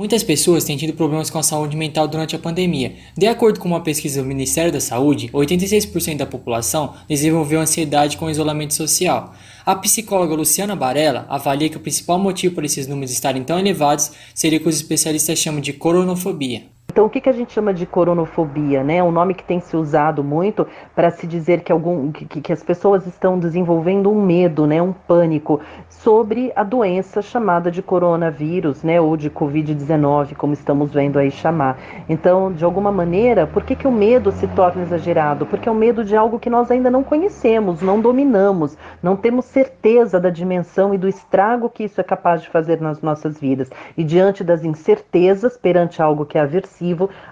[0.00, 2.94] Muitas pessoas têm tido problemas com a saúde mental durante a pandemia.
[3.14, 8.24] De acordo com uma pesquisa do Ministério da Saúde, 86% da população desenvolveu ansiedade com
[8.24, 9.34] o isolamento social.
[9.62, 14.12] A psicóloga Luciana Barella avalia que o principal motivo para esses números estarem tão elevados
[14.34, 16.62] seria o que os especialistas chamam de coronofobia.
[16.90, 18.82] Então, o que, que a gente chama de coronofobia?
[18.82, 19.00] Né?
[19.00, 22.64] Um nome que tem se usado muito para se dizer que, algum, que, que, as
[22.64, 24.82] pessoas estão desenvolvendo um medo, né?
[24.82, 29.00] um pânico sobre a doença chamada de coronavírus, né?
[29.00, 31.78] ou de Covid-19, como estamos vendo aí chamar.
[32.08, 35.46] Então, de alguma maneira, por que, que o medo se torna exagerado?
[35.46, 39.44] Porque é o medo de algo que nós ainda não conhecemos, não dominamos, não temos
[39.44, 43.70] certeza da dimensão e do estrago que isso é capaz de fazer nas nossas vidas.
[43.96, 46.79] E diante das incertezas, perante algo que é aversivo,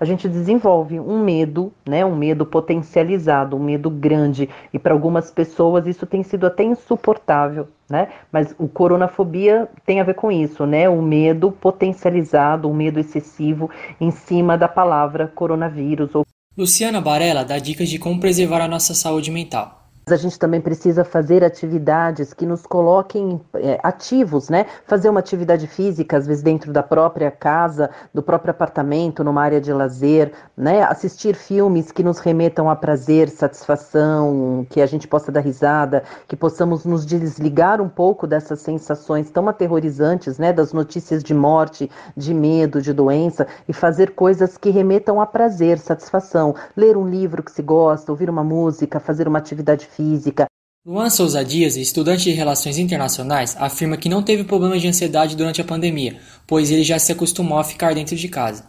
[0.00, 5.30] a gente desenvolve um medo, né, um medo potencializado, um medo grande, e para algumas
[5.30, 8.08] pessoas isso tem sido até insuportável, né?
[8.32, 10.88] Mas o coronafobia tem a ver com isso, né?
[10.88, 13.70] O medo potencializado, o medo excessivo
[14.00, 16.10] em cima da palavra coronavírus.
[16.56, 19.83] Luciana Barella dá dicas de como preservar a nossa saúde mental.
[20.06, 24.66] A gente também precisa fazer atividades que nos coloquem é, ativos, né?
[24.86, 29.58] Fazer uma atividade física, às vezes dentro da própria casa, do próprio apartamento, numa área
[29.58, 30.82] de lazer, né?
[30.82, 36.36] Assistir filmes que nos remetam a prazer, satisfação, que a gente possa dar risada, que
[36.36, 40.52] possamos nos desligar um pouco dessas sensações tão aterrorizantes, né?
[40.52, 45.78] Das notícias de morte, de medo, de doença, e fazer coisas que remetam a prazer,
[45.78, 46.54] satisfação.
[46.76, 50.46] Ler um livro que se gosta, ouvir uma música, fazer uma atividade física.
[50.86, 55.60] Luan Souza Dias, estudante de Relações Internacionais, afirma que não teve problemas de ansiedade durante
[55.60, 58.66] a pandemia, pois ele já se acostumou a ficar dentro de casa.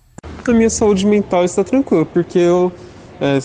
[0.48, 2.72] A minha saúde mental está tranquila, porque eu
[3.20, 3.38] é,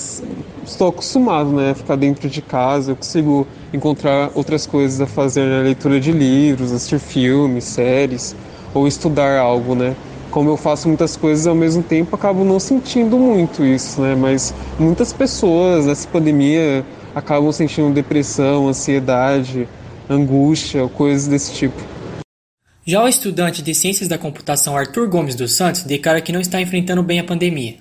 [0.64, 5.46] estou acostumado né, a ficar dentro de casa, eu consigo encontrar outras coisas a fazer,
[5.46, 8.36] né, leitura de livros, assistir filmes, séries,
[8.72, 9.96] ou estudar algo, né?
[10.30, 14.14] Como eu faço muitas coisas ao mesmo tempo, acabo não sentindo muito isso, né?
[14.14, 19.68] Mas muitas pessoas nessa pandemia acabam sentindo depressão, ansiedade,
[20.08, 21.80] angústia, coisas desse tipo.
[22.84, 26.60] Já o estudante de Ciências da Computação Arthur Gomes dos Santos declara que não está
[26.60, 27.76] enfrentando bem a pandemia.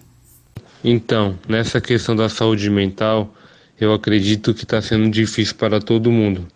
[0.84, 3.34] Então, nessa questão da saúde mental,
[3.79, 6.47] eu acredito que está sendo difícil para todo mundo,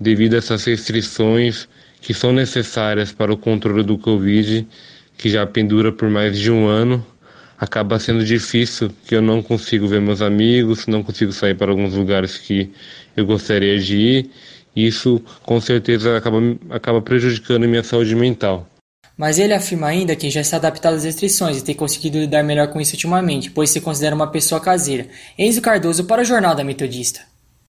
[0.00, 1.68] devido a essas restrições
[2.00, 4.66] que são necessárias para o controle do Covid,
[5.16, 7.06] que já pendura por mais de um ano
[7.62, 11.94] acaba sendo difícil, que eu não consigo ver meus amigos, não consigo sair para alguns
[11.94, 12.72] lugares que
[13.16, 14.30] eu gostaria de ir.
[14.74, 16.38] Isso com certeza acaba,
[16.70, 18.66] acaba prejudicando minha saúde mental.
[19.16, 22.66] Mas ele afirma ainda que já está adaptado às restrições e tem conseguido lidar melhor
[22.66, 25.06] com isso ultimamente, pois se considera uma pessoa caseira.
[25.38, 27.20] Enzo Cardoso para o Jornal da Metodista.